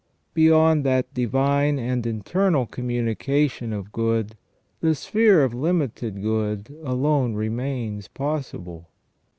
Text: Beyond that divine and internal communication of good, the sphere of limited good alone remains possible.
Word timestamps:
Beyond 0.33 0.83
that 0.83 1.13
divine 1.13 1.77
and 1.77 2.07
internal 2.07 2.65
communication 2.65 3.71
of 3.71 3.91
good, 3.91 4.35
the 4.79 4.95
sphere 4.95 5.43
of 5.43 5.53
limited 5.53 6.23
good 6.23 6.75
alone 6.83 7.35
remains 7.35 8.07
possible. 8.07 8.89